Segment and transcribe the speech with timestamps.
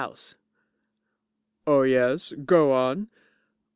[0.03, 0.33] JUDGE
[1.67, 2.33] Oh, yes.
[2.43, 3.07] Go on.